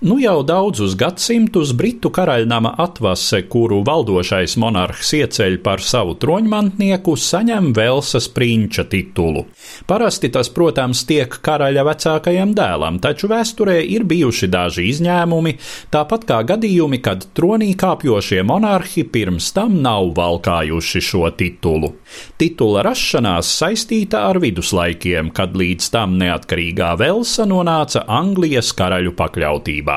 [0.00, 7.66] Nu jau daudzus gadsimtus Britu karaļnama atvase, kuru valdošais monarhs ieceļ par savu troņmantnieku, saņem
[7.76, 9.42] Velsas prinča titulu.
[9.84, 15.52] Parasti tas, protams, tiek karaļa vecākajam dēlam, taču vēsturē ir bijuši daži izņēmumi,
[15.92, 21.92] tāpat kā gadījumi, kad tronī kāpjošie monarhi pirms tam nav valkājuši šo titulu.
[22.40, 29.89] Titula rašanās saistīta ar viduslaikiem, kad līdz tam neatkarīgā Velsa nonāca Anglijas karaļu pakļautībā.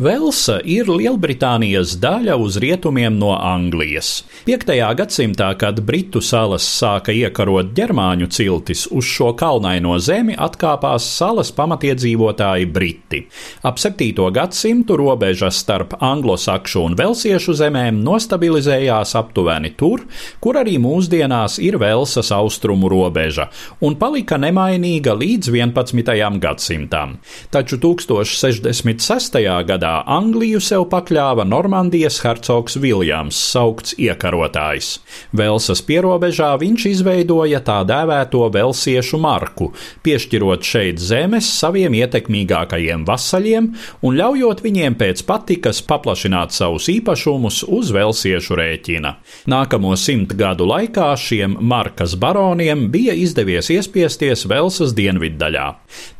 [0.00, 4.22] Velsa ir Lielbritānijas daļa uz rietumiem no Anglijas.
[4.46, 4.70] 5.
[4.96, 12.68] gadsimtā, kad Britu salas sāka iekarot ģermāņu ciltis, uz šo kalnaino zemi atkāpās salas pamatiedzīvotāji
[12.72, 13.20] Briti.
[13.60, 14.24] Ap 7.
[14.32, 20.06] gadsimtu robeža starp anglosakšu un velsiešu zemēm nostabilizējās aptuveni tur,
[20.40, 23.50] kur arī mūsdienās ir Velsas austrumu robeža,
[23.84, 26.16] un palika nemainīga līdz 11.
[26.40, 27.18] gadsimtam.
[27.52, 29.44] Taču 1066.
[29.68, 35.00] gadā gadā Angliju sev pakļāva Normandijas hercogs Viljams, saukts iekarotājs.
[35.32, 39.72] Velsas pierobežā viņš izveidoja tā dēvēto velsiešu marku,
[40.04, 43.70] piešķirot šeit zemes saviem ietekmīgākajiem vasaļiem
[44.02, 49.16] un ļaujot viņiem pēc patikas paplašināt savus īpašumus uz velsiešu rēķina.
[49.50, 55.66] Nākamo simt gadu laikā šiem markas baroniem bija izdevies iespiesties Velsas dienviddaļā.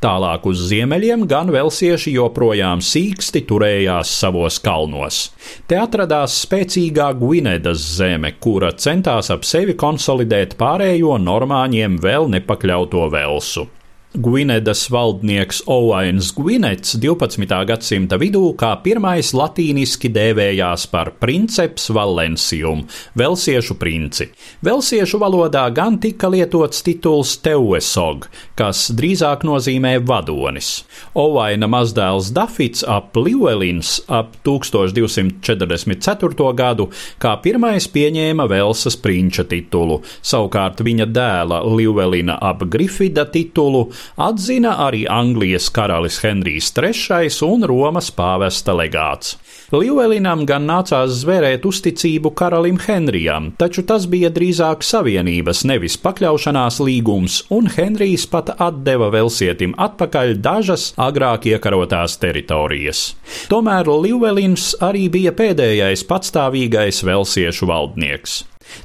[0.03, 5.31] Tālāk uz ziemeļiem gan velsieši joprojām sīksti tur turējās savos kalnos.
[5.69, 13.69] Te atradās spēcīgā Gvinedas zeme, kura centās ap sevi konsolidēt pārējo normāņiem vēl nepakļauto Velsu.
[14.15, 17.47] Gvinedas valdnieks Owains Gvinets 12.
[17.67, 24.27] gadsimta vidū kā pirmais latīniski dēvējās par princeps Valencium, velsiešu princi.
[24.67, 28.27] Velsiešu valodā gan tika lietots tituls Teuesog,
[28.59, 30.83] kas drīzāk nozīmē vadonis.
[31.15, 36.51] Owaina mazdēls Dafits ap Liuelins ap 1244.
[36.59, 36.91] gadu
[37.23, 45.05] kā pirmais pieņēma Velsas prinča titulu, savukārt viņa dēla Liuelina ap Grifida titulu atzina arī
[45.11, 49.37] Anglijas karalis Henrijs III un Romas pāvesta legāts.
[49.71, 57.45] Liuvelinam gan nācās zvērēt uzticību karalim Henrijam, taču tas bija drīzāk savienības, nevis pakļaušanās līgums,
[57.55, 63.05] un Henrijs pat atdeva Velsietim atpakaļ dažas agrāk iekarotās teritorijas.
[63.53, 68.41] Tomēr Liuvelins arī bija pēdējais patstāvīgais velsiešu valdnieks.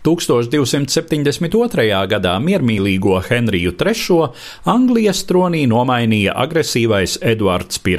[0.06, 2.08] 1272.
[2.12, 4.30] gadā miermīlīgo Henriju III
[4.70, 7.98] Anglijas tronī nomainīja agresīvais Edvards I.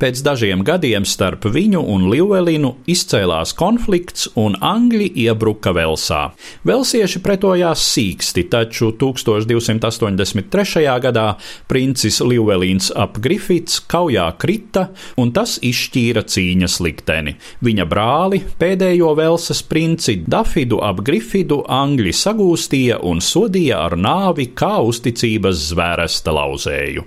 [0.00, 6.30] Pēc dažiem gadiem starp viņu un Liuvelinu izcēlās konflikts, un Angļi iebruka Velsā.
[6.66, 10.84] Velsieši pretojās sīksti, taču 1283.
[11.02, 11.26] gadā
[11.70, 14.88] princis Liuvelīns ap Grifits kaujā krita,
[15.20, 17.36] un tas izšķīra cīņas likteni.
[17.64, 24.48] Viņa brāli, pēdējo Velsas princi Dafidu ap ap Grifidu Angļi sagūstīja un sodīja ar nāvi
[24.56, 27.04] kā uzticības zvērsta lauzēju.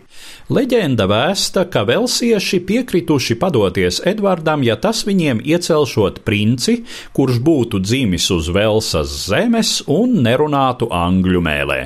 [0.49, 6.79] Leģenda vēsta, ka velsieši piekrituši padoties Edvardam, ja tas viņiem iecelšot princi,
[7.13, 11.77] kurš būtu dzimis uz Velsas zemes un nerunātu angļu mēlē.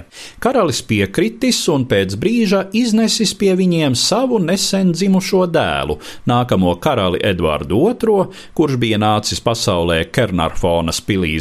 [0.44, 6.00] Karalis piekritis un pēc brīža iznesis pie viņiem savu nesen dzimušo dēlu,
[6.32, 11.36] nākamo karali Edvardu II, kurš bija nācis pasaulē Kernarfonas pilī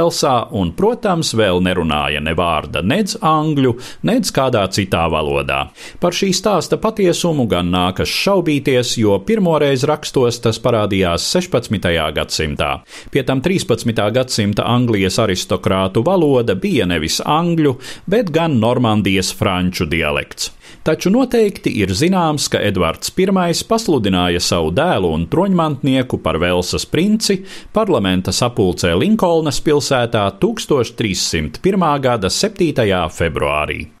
[0.00, 3.74] Ziemeļvelsā un, protams, vēl nerunāja ne vārda nedz angļu,
[4.08, 5.70] nedz kādā citā valodā.
[6.00, 11.90] Par šī stāsta patiesumu, gan nākas šaubīties, jo pirmoreiz rakstos tas parādījās 16.
[12.16, 12.70] gadsimtā.
[13.12, 13.92] Pie tam 13.
[14.14, 17.76] gadsimta Anglijas aristokrātu valoda bija nevis angļu,
[18.08, 20.54] bet gan Normandijas franču dialekts.
[20.86, 23.26] Taču noteikti ir zināms, ka Edvards I
[23.68, 27.42] pasludināja savu dēlu un troņmantnieku par Velsas princi
[27.72, 32.00] parlamenta sapulcē Linkolnas pilsētā 1301.
[32.00, 33.08] gada 7.
[33.12, 33.99] februārī.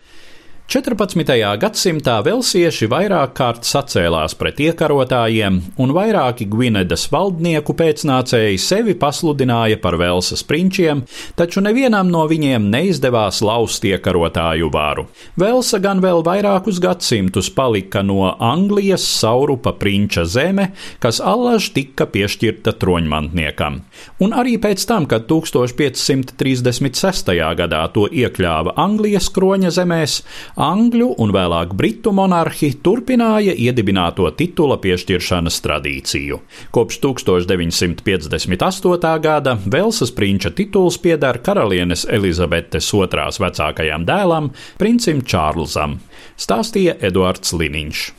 [0.70, 1.26] 14.
[1.58, 9.98] gadsimtā velsieši vairāk kārt sacēlās pret iekarotājiem, un vairāki Gvinedas valdnieku pēcnācēji sevi pasludināja par
[9.98, 11.02] Velsas prinčiem,
[11.34, 15.10] taču nevienam no viņiem neizdevās laust iekarotāju varu.
[15.42, 20.70] Velsa gan vēl vairākus gadsimtus palika no Anglijas saurupa prinča zeme,
[21.02, 23.82] kas allaž tika piešķirta troņmantniekam.
[24.22, 27.34] Un arī pēc tam, kad 1536.
[27.58, 30.22] gadā to iekļāva Anglijas kroņa zemēs,
[30.60, 36.36] Angļu un vēlāk Britu monarhi turpināja iedibināto titula piešķiršanas tradīciju.
[36.76, 39.14] Kopš 1958.
[39.24, 43.08] gada Velsas prinča tituls pieder karalienes Elizabetes II
[43.40, 45.96] vecākajam dēlam, princim Čārlzam,
[46.36, 48.12] stāstīja Eduards Liniņš.